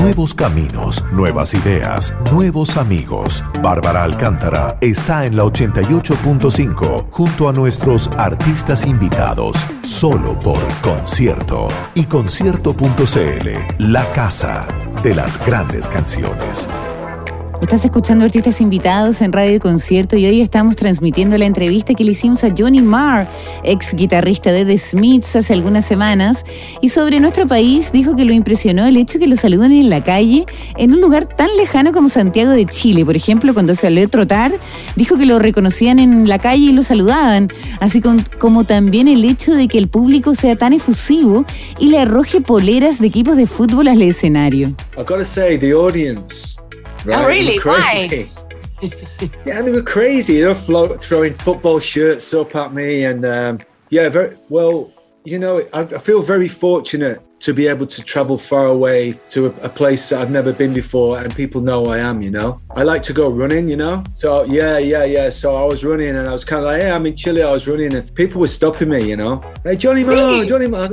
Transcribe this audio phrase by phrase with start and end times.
[0.00, 3.44] Nuevos caminos, nuevas ideas, nuevos amigos.
[3.62, 12.04] Bárbara Alcántara está en la 88.5 junto a nuestros artistas invitados, solo por concierto y
[12.04, 14.66] concierto.cl, la casa
[15.02, 16.68] de las grandes canciones.
[17.60, 22.04] Estás escuchando artistas invitados en Radio y Concierto y hoy estamos transmitiendo la entrevista que
[22.04, 23.28] le hicimos a Johnny Marr,
[23.62, 26.44] ex guitarrista de The Smiths hace algunas semanas,
[26.80, 30.02] y sobre nuestro país dijo que lo impresionó el hecho que lo saluden en la
[30.02, 30.46] calle
[30.78, 33.04] en un lugar tan lejano como Santiago de Chile.
[33.04, 34.52] Por ejemplo, cuando salió a trotar,
[34.96, 39.54] dijo que lo reconocían en la calle y lo saludaban, así como, también el hecho
[39.54, 41.44] de que el público sea tan efusivo
[41.78, 44.70] y le arroje poleras de equipos de fútbol al escenario.
[44.96, 46.60] the audience
[47.04, 47.24] Right?
[47.24, 47.58] Oh, really?
[47.58, 48.30] Why?
[49.44, 50.40] yeah, they were crazy.
[50.40, 53.58] They were float, throwing football shirts up at me, and um,
[53.90, 54.90] yeah, very well.
[55.24, 59.46] You know, I, I, feel very fortunate to be able to travel far away to
[59.48, 62.22] a, a, place that I've never been before, and people know I am.
[62.22, 63.68] You know, I like to go running.
[63.68, 65.28] You know, so yeah, yeah, yeah.
[65.28, 67.42] So I was running, and I was kind of like, hey, I'm in Chile.
[67.42, 69.08] I was running, and people were stopping me.
[69.10, 70.88] You know, hey, Johnny Marr, Johnny Marr.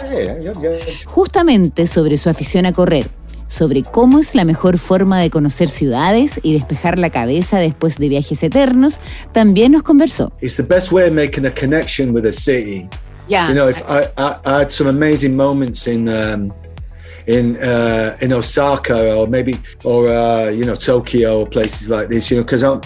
[0.00, 0.80] hey, yeah, yeah.
[1.14, 3.19] Justamente sobre su afición a correr.
[3.50, 8.08] Sobre cómo es la mejor forma de conocer ciudades y despejar la cabeza después de
[8.08, 9.00] viajes eternos,
[9.32, 10.32] también nos conversó.
[10.40, 12.88] It's the best way of making a connection with a city.
[13.28, 13.48] Yeah.
[13.48, 16.52] You know, if I, I, I had some amazing moments in um,
[17.26, 22.30] in uh, in Osaka or maybe or uh, you know Tokyo or places like this.
[22.30, 22.80] You know, because I'm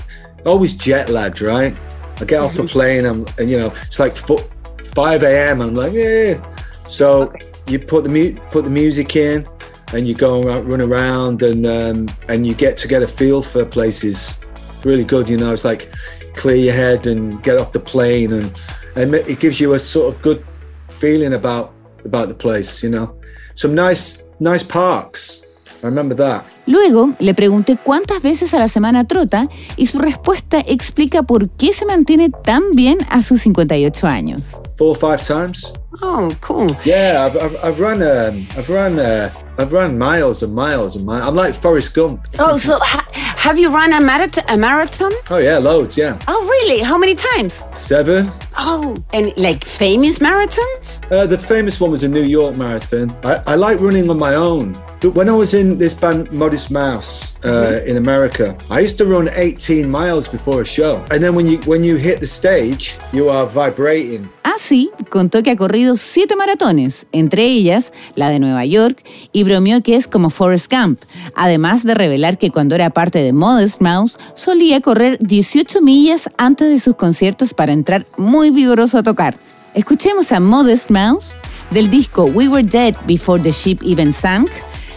[0.44, 1.74] always jet lagged, right?
[2.20, 5.60] I get off the plane, I'm and you know it's like 5 a.m.
[5.60, 6.42] I'm like, yeah.
[6.86, 7.40] So okay.
[7.66, 9.46] you put the mu- put the music in,
[9.94, 13.42] and you go around, run around and um, and you get to get a feel
[13.42, 14.38] for places.
[14.84, 15.52] Really good, you know.
[15.52, 15.90] It's like
[16.34, 18.60] clear your head and get off the plane, and
[18.96, 20.44] and it gives you a sort of good
[20.90, 21.72] feeling about
[22.04, 23.14] about the place, you know.
[23.54, 25.42] Some nice nice parks.
[25.82, 26.44] I remember that.
[26.66, 31.74] Luego le pregunté cuántas veces a la semana trota y su respuesta explica por qué
[31.74, 34.60] se mantiene tan bien a sus 58 años.
[34.76, 35.74] Four or five times.
[36.02, 36.68] Oh, cool.
[36.84, 41.04] Yeah, I've, I've, I've run um, I've run uh, I've run miles and miles and
[41.06, 41.22] miles.
[41.28, 42.26] I'm like Forrest Gump.
[42.38, 44.44] Oh, so ha- have you run a marathon?
[44.48, 45.12] A marathon?
[45.30, 45.96] Oh yeah, loads.
[45.96, 46.18] Yeah.
[46.26, 46.80] Oh really?
[46.82, 47.64] How many times?
[47.72, 48.30] Seven.
[48.58, 50.93] Oh, and like famous marathons?
[51.10, 53.10] Uh, the famous one was a New York marathon.
[53.24, 54.74] I, I like running on my own.
[55.12, 57.88] When I was in this band Modest Mouse uh, mm-hmm.
[57.88, 61.04] in America, I used to run 18 miles before a show.
[61.10, 64.30] And then when you when you hit the stage, you are vibrating.
[64.44, 69.82] Así, contó que ha corrido siete maratones, entre ellas la de Nueva York, y bromeó
[69.82, 71.02] que es como Forrest Gump,
[71.34, 76.70] además de revelar que cuando era parte de Modest Mouse solía correr 18 millas antes
[76.70, 79.38] de sus conciertos para entrar muy vigoroso a tocar.
[79.74, 81.32] Escuchemos a Modest Mouse
[81.72, 84.48] del disco We Were Dead Before the Ship Even Sank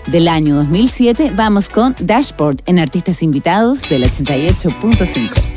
[0.06, 1.32] del año 2007.
[1.36, 5.57] Vamos con Dashboard en Artistas Invitados del 88.5.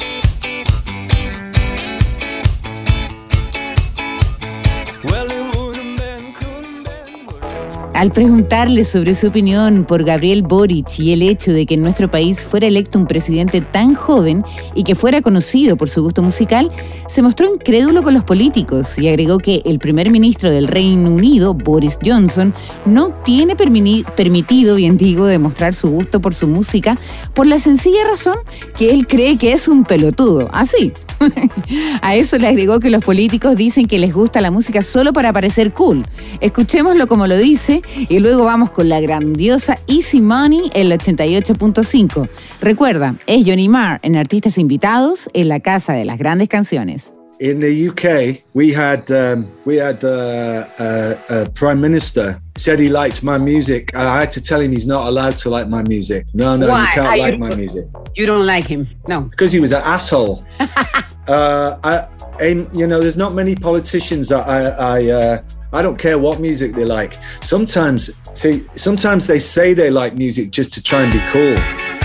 [8.00, 12.11] Al preguntarle sobre su opinión por Gabriel Boric y el hecho de que en nuestro
[12.11, 14.43] país fuera electo un presidente tan joven
[14.75, 16.72] y que fuera conocido por su gusto musical,
[17.11, 21.53] se mostró incrédulo con los políticos y agregó que el primer ministro del Reino Unido,
[21.53, 22.55] Boris Johnson,
[22.87, 26.94] no tiene permitido, bien digo, demostrar su gusto por su música
[27.34, 28.38] por la sencilla razón
[28.78, 30.49] que él cree que es un pelotudo.
[30.53, 30.94] Así.
[32.03, 35.32] A eso le agregó que los políticos dicen que les gusta la música solo para
[35.32, 36.04] parecer cool.
[36.41, 42.28] Escuchémoslo como lo dice y luego vamos con la grandiosa Easy Money, el 88.5.
[42.60, 47.14] Recuerda, es Johnny Marr en Artistas Invitados en la Casa de las Grandes Canciones.
[47.40, 52.90] In the UK, we had um, we had uh, uh, a prime minister said he
[52.90, 53.96] liked my music.
[53.96, 56.26] I had to tell him he's not allowed to like my music.
[56.34, 56.82] No, no, Why?
[56.82, 57.86] you can't Are like you, my music.
[58.14, 58.86] You don't like him?
[59.08, 60.44] No, because he was an asshole.
[60.60, 66.18] uh, I, you know, there's not many politicians that I I, uh, I don't care
[66.18, 67.14] what music they like.
[67.40, 72.00] Sometimes, see, sometimes they say they like music just to try and be cool.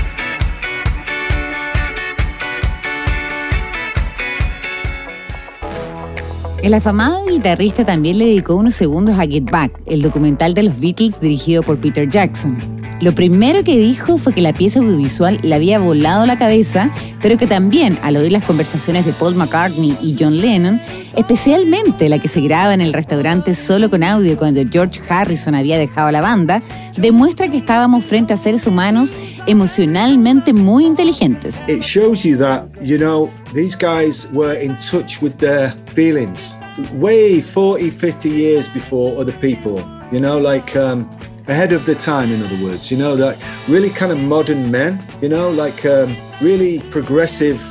[6.65, 10.79] El afamado guitarrista también le dedicó unos segundos a Get Back, el documental de los
[10.79, 12.84] Beatles dirigido por Peter Jackson.
[13.01, 17.37] Lo primero que dijo fue que la pieza audiovisual le había volado la cabeza, pero
[17.37, 20.81] que también al oír las conversaciones de Paul McCartney y John Lennon,
[21.15, 25.77] especialmente la que se graba en el restaurante solo con audio cuando George Harrison había
[25.77, 26.63] dejado la banda,
[26.97, 29.13] demuestra que estábamos frente a seres humanos
[29.45, 31.59] emocionalmente muy inteligentes.
[31.67, 36.55] It shows you that, you know, these guys were in touch with their feelings
[36.93, 39.83] way 40, 50 years before other people.
[40.11, 41.09] You know, like um,
[41.47, 42.31] ahead of the time.
[42.31, 43.37] In other words, you know, like
[43.67, 45.05] really kind of modern men.
[45.21, 47.61] You know, like um, really progressive,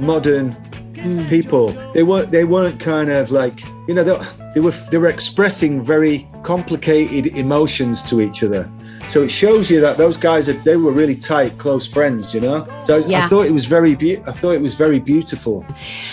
[0.00, 0.54] modern
[0.94, 1.28] mm.
[1.28, 1.68] people.
[1.94, 2.32] They weren't.
[2.32, 4.04] They weren't kind of like you know.
[4.04, 4.18] They,
[4.54, 4.70] they were.
[4.90, 8.70] They were expressing very complicated emotions to each other.
[9.08, 12.40] So it shows you that those guys are, they were really tight, close friends, you
[12.40, 12.66] know.
[12.84, 13.24] So yeah.
[13.24, 15.66] I thought it was very be- I thought it was very beautiful.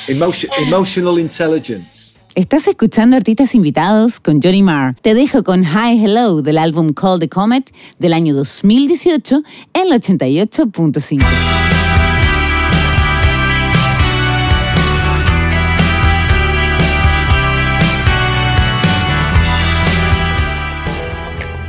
[0.07, 2.15] Emotion, emotional intelligence.
[2.39, 4.95] Estás escuchando artistas invitados con Johnny Marr.
[5.01, 9.43] Te dejo con Hi Hello del álbum Call the Comet del año 2018
[9.73, 11.68] en el 88.5.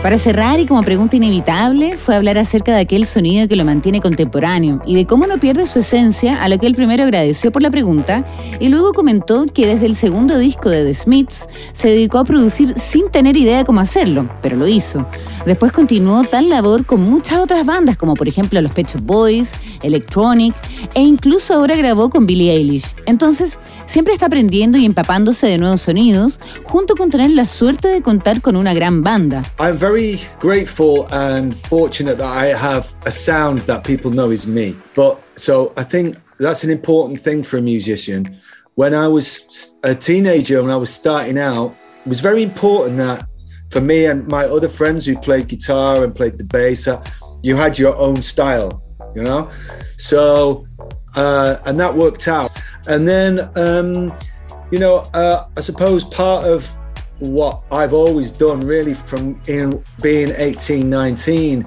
[0.02, 4.00] Para cerrar y como pregunta inevitable, fue hablar acerca de aquel sonido que lo mantiene
[4.00, 7.60] contemporáneo y de cómo no pierde su esencia, a lo que él primero agradeció por
[7.60, 8.24] la pregunta
[8.60, 12.72] y luego comentó que desde el segundo disco de The Smiths se dedicó a producir
[12.78, 15.06] sin tener idea cómo hacerlo, pero lo hizo.
[15.44, 19.52] Después continuó tal labor con muchas otras bandas, como por ejemplo los Pet Boys,
[19.82, 20.54] Electronic,
[20.94, 22.94] e incluso ahora grabó con Billie Eilish.
[23.04, 28.00] Entonces, siempre está aprendiendo y empapándose de nuevos sonidos, junto con tener la suerte de
[28.00, 29.42] contar con una gran banda.
[30.38, 34.76] Grateful and fortunate that I have a sound that people know is me.
[34.94, 38.40] But so I think that's an important thing for a musician.
[38.74, 43.26] When I was a teenager, when I was starting out, it was very important that
[43.70, 46.88] for me and my other friends who played guitar and played the bass,
[47.42, 48.82] you had your own style,
[49.14, 49.50] you know?
[49.98, 50.66] So,
[51.16, 52.50] uh, and that worked out.
[52.88, 54.12] And then, um,
[54.70, 56.74] you know, uh, I suppose part of
[57.20, 61.66] what I've always done really from in being 18, 19.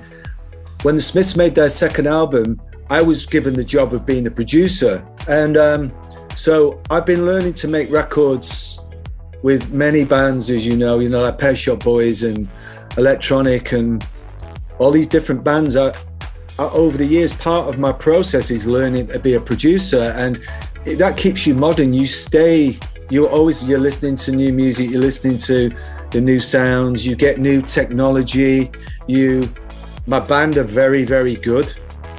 [0.81, 4.31] When the Smiths made their second album, I was given the job of being the
[4.31, 5.05] producer.
[5.27, 5.93] And um,
[6.35, 8.79] so I've been learning to make records
[9.43, 12.47] with many bands, as you know, you know, like Pet Shop Boys and
[12.97, 14.05] Electronic and
[14.79, 15.75] all these different bands.
[15.75, 15.93] Are,
[16.59, 20.41] are over the years, part of my process is learning to be a producer, and
[20.97, 21.93] that keeps you modern.
[21.93, 22.77] You stay
[23.13, 25.69] you're always you're listening to new music you're listening to
[26.09, 28.71] the new sounds you get new technology
[29.07, 29.47] you
[30.07, 31.71] my band are very very good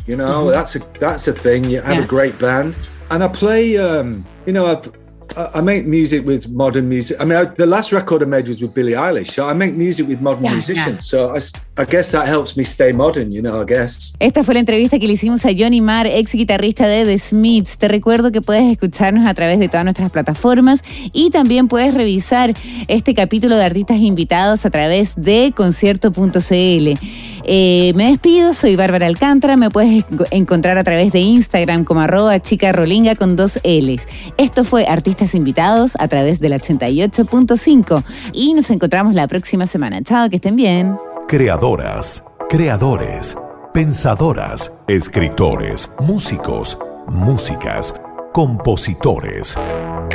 [0.07, 0.51] you know mm-hmm.
[0.51, 2.05] that's a that's a thing you have yeah.
[2.05, 2.77] a great band
[3.11, 5.04] and i play um you know i've
[5.37, 7.17] I make music with modern music.
[7.21, 9.33] I mean, I, the last record I made was with Billie Eilish.
[9.33, 11.13] So I make music with modern yeah, musicians.
[11.13, 11.31] Yeah.
[11.31, 11.41] So I,
[11.83, 14.15] I, guess that helps me stay modern, you know, I guess.
[14.21, 17.79] Esta fue la entrevista que le hicimos a Johnny Marr, ex guitarrista de The Smiths.
[17.79, 20.83] Te recuerdo que puedes escucharnos a través de todas nuestras plataformas
[21.13, 22.55] y también puedes revisar
[22.87, 26.99] este capítulo de artistas invitados a través de concierto.cl.
[27.47, 32.41] Eh, me despido, soy Bárbara Alcántara, me puedes encontrar a través de Instagram como arroba
[32.41, 34.03] chica rolinga con dos L's.
[34.39, 40.03] Esto fue Artistas Invitados a través del 88.5 y nos encontramos la próxima semana.
[40.03, 40.97] Chao, que estén bien.
[41.29, 43.37] Creadoras, creadores,
[43.73, 46.77] pensadoras, escritores, músicos,
[47.09, 47.95] músicas,
[48.33, 49.57] compositores.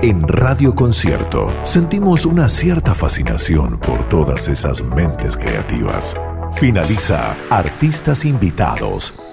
[0.01, 6.15] En Radio Concierto sentimos una cierta fascinación por todas esas mentes creativas.
[6.53, 9.13] Finaliza Artistas Invitados,